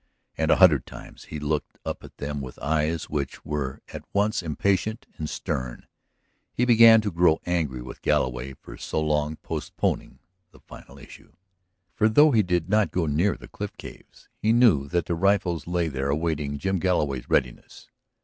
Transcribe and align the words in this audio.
And 0.35 0.49
a 0.49 0.55
hundred 0.55 0.87
times 0.87 1.25
he 1.25 1.39
looked 1.39 1.77
up 1.85 2.03
at 2.03 2.17
them 2.17 2.41
with 2.41 2.57
eyes 2.57 3.07
which 3.07 3.45
were 3.45 3.83
at 3.93 4.03
once 4.13 4.41
impatient 4.41 5.05
and 5.19 5.29
stern; 5.29 5.85
he 6.51 6.65
began 6.65 7.01
to 7.01 7.11
grow 7.11 7.39
angry 7.45 7.83
with 7.83 8.01
Galloway 8.01 8.55
for 8.55 8.77
so 8.77 8.99
long 8.99 9.35
postponing 9.35 10.17
the 10.49 10.59
final 10.59 10.97
issue. 10.97 11.33
For, 11.93 12.09
though 12.09 12.31
he 12.31 12.41
did 12.41 12.67
not 12.67 12.89
go 12.89 13.05
near 13.05 13.37
the 13.37 13.47
cliff 13.47 13.77
caves, 13.77 14.27
he 14.39 14.51
knew 14.51 14.87
that 14.87 15.05
the 15.05 15.13
rifles 15.13 15.61
still 15.65 15.73
lay 15.73 15.87
there 15.87 16.09
awaiting 16.09 16.57
Jim 16.57 16.79
Galloway's 16.79 17.29
readiness. 17.29 17.87